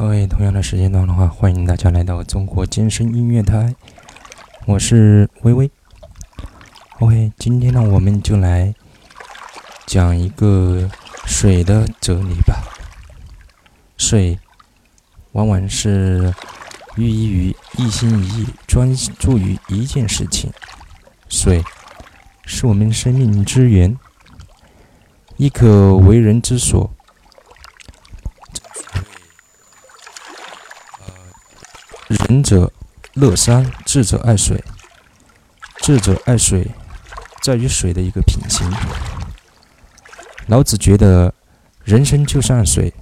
[0.00, 3.74] 各位同样的时间段的话，欢迎大家来到中国健身音乐台，
[4.64, 5.70] 我是微微。
[7.00, 8.74] OK，今天呢，我们就来
[9.84, 10.88] 讲一个
[11.26, 12.62] 水的哲理吧。
[13.98, 14.38] 水
[15.32, 16.32] 往往是
[16.96, 20.50] 寓意于一心一意、专注于一件事情。
[21.28, 21.62] 水
[22.46, 23.94] 是我们生命之源，
[25.36, 26.90] 亦可为人之所。
[32.30, 32.72] 仁者
[33.14, 34.62] 乐山，智者爱水。
[35.78, 36.64] 智者爱水，
[37.42, 38.70] 在于水的一个品行。
[40.46, 41.34] 老子觉得，
[41.82, 42.94] 人生就像水，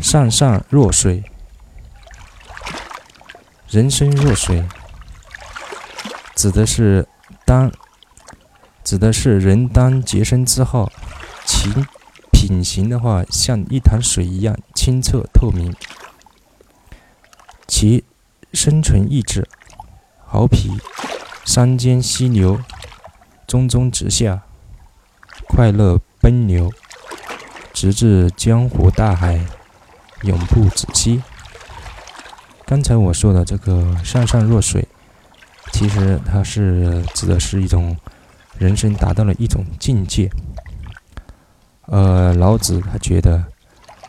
[0.00, 1.22] 上善若水，
[3.68, 4.66] 人生若水，
[6.34, 7.06] 指的是
[7.44, 7.70] 当，
[8.82, 10.90] 指的是人当洁身自好，
[11.44, 11.68] 其
[12.32, 15.70] 品行的话，像一潭水一样清澈透明。
[17.80, 18.04] 其
[18.52, 19.48] 生存意志，
[20.26, 20.70] 好脾
[21.46, 22.60] 山间溪流，
[23.46, 24.42] 中中直下，
[25.48, 26.70] 快乐奔流，
[27.72, 29.40] 直至江湖大海，
[30.24, 31.22] 永不止息。
[32.66, 34.86] 刚才我说的这个“上善若水”，
[35.72, 37.96] 其实它是指的是一种
[38.58, 40.30] 人生达到了一种境界。
[41.86, 43.42] 呃，老子他觉得，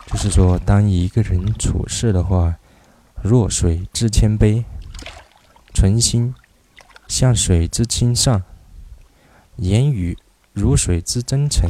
[0.07, 2.53] 就是说，当一个人处事的话，
[3.23, 4.63] 若水之谦卑，
[5.73, 6.33] 存心
[7.07, 8.43] 像水之清善，
[9.57, 10.17] 言语
[10.53, 11.69] 如水之真诚，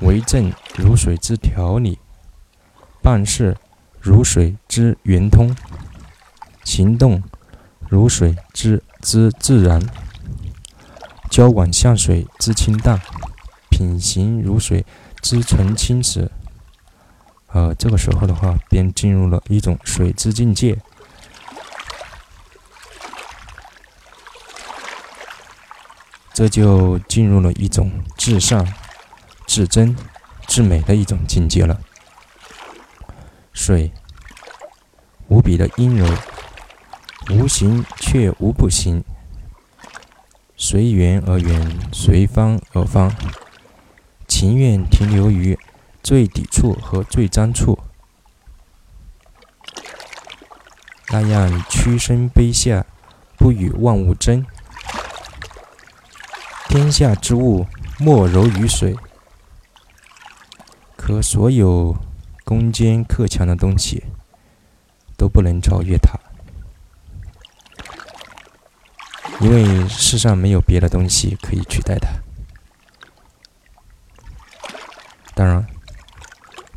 [0.00, 1.98] 为政如水之条理，
[3.00, 3.56] 办事
[4.00, 5.54] 如水之圆通，
[6.64, 7.22] 行动
[7.88, 9.80] 如水之之自然，
[11.30, 13.00] 交往像水之清淡，
[13.70, 14.84] 品行如水
[15.22, 16.30] 之纯清时。
[17.52, 20.78] 呃，这个时候的话，便进入了一种水之境界，
[26.32, 28.64] 这就进入了一种至上、
[29.46, 29.96] 至真、
[30.46, 31.80] 至美的一种境界了。
[33.52, 33.90] 水
[35.26, 36.06] 无比的阴柔，
[37.30, 39.02] 无形却无不行，
[40.56, 43.12] 随缘而缘，随方而方，
[44.28, 45.58] 情愿停留于。
[46.10, 47.78] 最抵触和最脏处，
[51.10, 52.84] 那样屈身卑下，
[53.36, 54.44] 不与万物争。
[56.68, 57.64] 天下之物，
[58.00, 58.96] 莫柔于水。
[60.96, 61.96] 可所有
[62.44, 64.02] 攻坚克强的东西，
[65.16, 66.18] 都不能超越它，
[69.38, 72.08] 因为世上没有别的东西可以取代它。
[75.36, 75.64] 当然。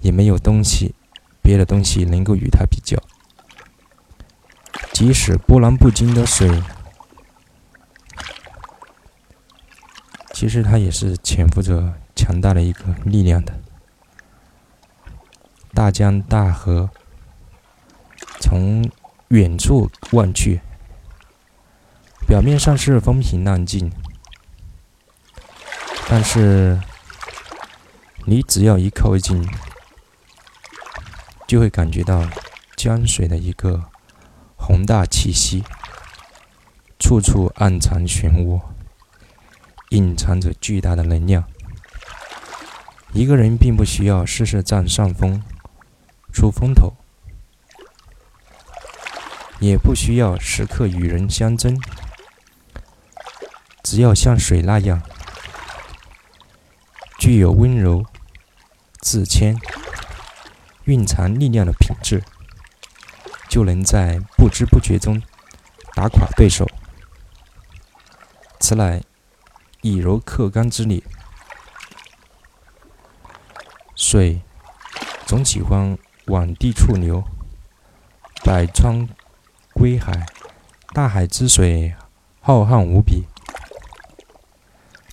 [0.03, 0.93] 也没有东西，
[1.41, 3.01] 别的东西能够与它比较。
[4.91, 6.61] 即使波澜不惊的水，
[10.33, 13.59] 其实它也是潜伏着强大的一个力量的。
[15.73, 16.89] 大江大河，
[18.39, 18.87] 从
[19.29, 20.59] 远处望去，
[22.27, 23.91] 表面上是风平浪静，
[26.07, 26.79] 但是
[28.25, 29.43] 你只要一靠近，
[31.53, 32.27] 就会感觉到
[32.75, 33.79] 江水的一个
[34.55, 35.63] 宏大气息，
[36.97, 38.59] 处处暗藏漩涡，
[39.89, 41.43] 隐藏着巨大的能量。
[43.11, 45.43] 一个人并不需要事事占上风、
[46.33, 46.91] 出风头，
[49.59, 51.79] 也不需要时刻与人相争，
[53.83, 55.03] 只要像水那样，
[57.19, 58.03] 具有温柔、
[59.01, 59.55] 自谦。
[60.85, 62.23] 蕴藏力量的品质，
[63.49, 65.21] 就能在不知不觉中
[65.95, 66.67] 打垮对手。
[68.59, 69.01] 此乃
[69.81, 71.03] 以柔克刚之理。
[73.95, 74.41] 水
[75.25, 77.23] 总喜欢往低处流，
[78.43, 79.07] 百川
[79.73, 80.25] 归海。
[80.93, 81.95] 大海之水
[82.39, 83.23] 浩瀚无比，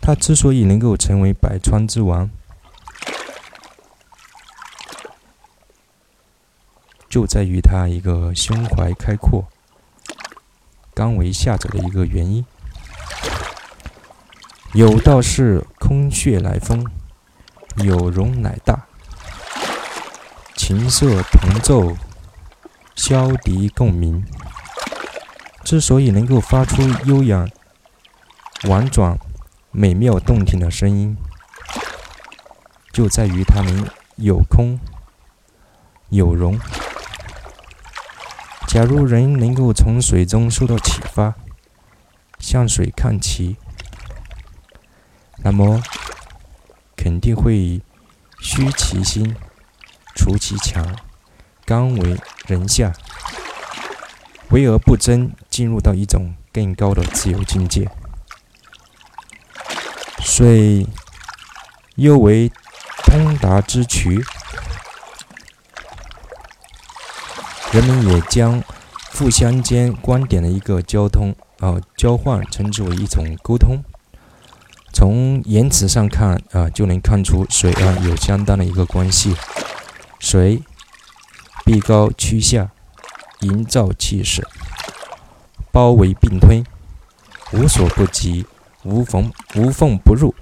[0.03, 2.29] 它之所以能够成为百川之王。
[7.11, 9.45] 就在于他一个胸怀开阔、
[10.95, 12.47] 刚为下者的一个原因。
[14.75, 16.87] 有道是空穴来风，
[17.79, 18.87] 有容乃大。
[20.55, 21.97] 琴瑟同奏，
[22.95, 24.25] 箫笛共鸣。
[25.65, 27.51] 之所以能够发出悠扬、
[28.69, 29.19] 婉转、
[29.73, 31.17] 美妙动听的声音，
[32.93, 34.79] 就在于它们有空。
[36.11, 36.59] 有容。
[38.71, 41.35] 假如人能够从水中受到启发，
[42.39, 43.57] 向水看齐，
[45.39, 45.83] 那么
[46.95, 47.83] 肯定会以
[48.41, 49.35] 虚其心，
[50.15, 50.87] 除其强，
[51.65, 52.93] 刚为人下，
[54.51, 57.91] 为而不争，进入到一种更高的自由境界。
[60.21, 60.87] 水
[61.97, 62.49] 又为
[63.03, 64.25] 通达之渠，
[67.73, 68.63] 人们也将
[69.15, 73.79] 互相间观点的一个交通啊交换称之为一种沟通。
[74.93, 79.37] 从言辞上看啊，就能看出水啊有相当的一个关系。
[80.19, 80.63] 水
[81.65, 82.71] 壁高趋下，
[83.41, 84.47] 营造气势，
[85.71, 86.65] 包围并吞，
[87.53, 88.47] 无所不及。
[88.83, 90.35] 无缝无缝不入。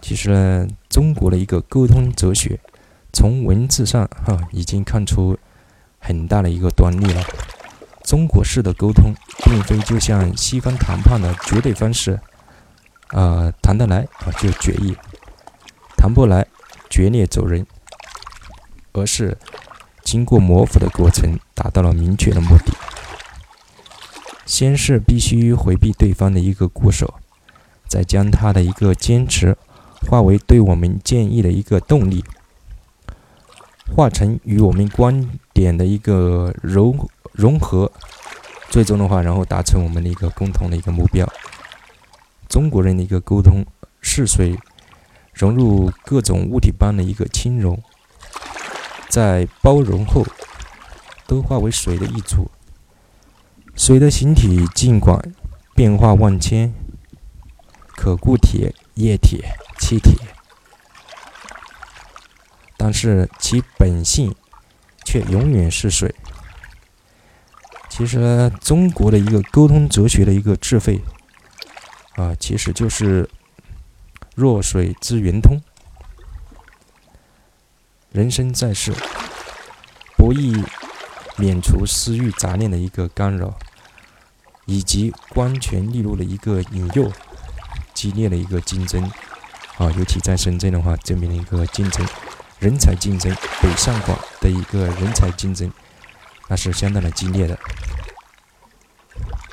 [0.00, 2.60] 其实呢，中国的一个沟通哲学，
[3.14, 5.38] 从文字上哈已经看出
[5.98, 7.22] 很大的一个端倪了。
[8.02, 9.14] 中国式的沟通，
[9.44, 12.20] 并非就像西方谈判的绝对方式，
[13.08, 14.94] 啊，谈得来啊就决议，
[15.96, 16.46] 谈不来
[16.90, 17.66] 决裂走人，
[18.92, 19.38] 而是
[20.02, 22.74] 经过模糊的过程，达到了明确的目的。
[24.44, 27.14] 先是必须回避对方的一个固守，
[27.88, 29.56] 再将他的一个坚持
[30.06, 32.22] 化为对我们建议的一个动力，
[33.92, 36.96] 化成与我们观点的一个融
[37.32, 37.90] 融合，
[38.70, 41.28] 最终的话，然后达成我们的一个共同的一个目标。
[42.48, 43.64] 中国人的一个沟通，
[44.00, 44.56] 是水
[45.32, 47.78] 融入各种物体般的一个轻柔，
[49.08, 50.24] 在包容后，
[51.26, 52.50] 都化为水的一组。
[53.74, 55.20] 水的形体尽管
[55.74, 56.72] 变化万千，
[57.88, 59.42] 可固体、液体、
[59.80, 60.16] 气体，
[62.84, 64.34] 但是其本性
[65.06, 66.14] 却永远是水。
[67.88, 71.00] 其实，中国的一个沟通哲学的一个智慧
[72.16, 73.26] 啊，其实就是
[74.34, 75.58] 弱水之圆通。
[78.12, 78.92] 人生在世，
[80.18, 80.62] 不易。
[81.36, 83.54] 免除私欲杂念的一个干扰，
[84.66, 87.10] 以及官权利禄的一个引诱，
[87.94, 89.02] 激烈的一个竞争
[89.78, 92.06] 啊，尤其在深圳的话，这边的一个竞争，
[92.58, 95.70] 人才竞争，北上广的一个人才竞争，
[96.48, 97.58] 那是相当的激烈的。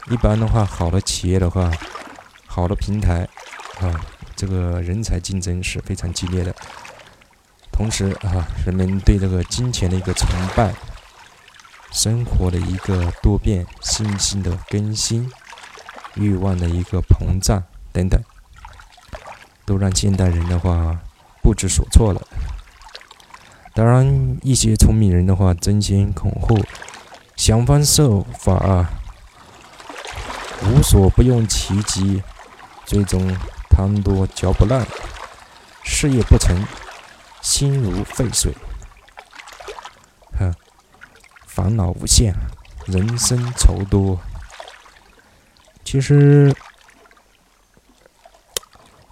[0.10, 1.72] 一般的话，好的企业的话，
[2.46, 3.28] 好的平台
[3.80, 4.00] 啊，
[4.36, 6.56] 这个人才竞争是非常激烈的。
[7.72, 10.74] 同时啊，人们对这个金钱的一个崇拜。
[11.94, 15.30] 生活的一个多变，信息的更新，
[16.16, 17.62] 欲望的一个膨胀
[17.92, 18.18] 等等，
[19.66, 20.98] 都让现代人的话
[21.44, 22.22] 不知所措了。
[23.74, 26.58] 当然，一些聪明人的话争先恐后，
[27.38, 28.90] 想方设法，
[30.64, 32.22] 无所不用其极，
[32.86, 33.34] 最终
[33.70, 34.86] 贪多嚼不烂，
[35.84, 36.56] 事业不成，
[37.42, 38.54] 心如沸水。
[41.48, 42.34] 烦恼无限，
[42.88, 44.20] 人生愁多。
[45.84, 46.56] 其实，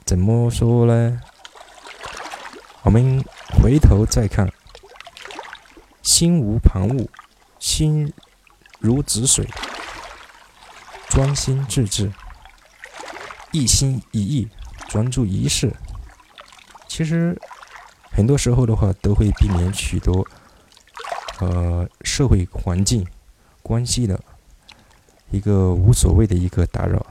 [0.05, 1.21] 怎么说呢？
[2.89, 3.23] 我们
[3.61, 4.51] 回头再看，
[6.01, 7.07] 心无旁骛，
[7.59, 8.11] 心
[8.79, 9.47] 如止水，
[11.07, 12.11] 专心致志，
[13.51, 14.49] 一心一意，
[14.87, 15.71] 专注一事。
[16.87, 17.39] 其实，
[18.11, 20.27] 很多时候的话，都会避免许多。
[21.41, 23.05] 呃，社会环境
[23.61, 24.19] 关系的
[25.29, 27.05] 一个无所谓的一个打扰，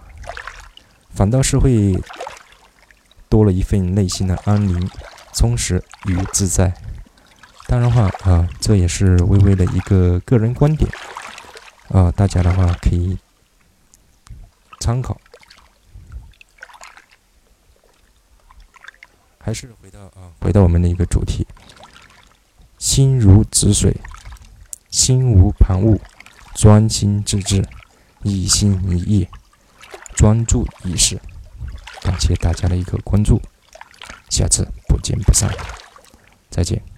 [1.11, 1.97] 反倒是会
[3.29, 4.91] 多了一份内心的安宁、
[5.39, 6.75] 充实与自在。
[7.69, 10.91] 当然话啊，这也是微微的一个个人观点
[11.91, 13.17] 啊，大家的话可以
[14.81, 15.17] 参考。
[19.39, 21.47] 还是回到啊，回到我们的一个主题，
[22.79, 23.97] 心如止水。
[24.91, 26.01] 心无旁骛，
[26.55, 27.65] 专心致志，
[28.23, 29.29] 一心一意，
[30.17, 31.21] 专注一事。
[32.01, 33.41] 感谢大家的一个关注，
[34.31, 35.51] 下次不见不散，
[36.51, 36.98] 再见。